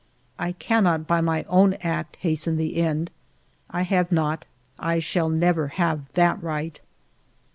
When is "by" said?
1.05-1.21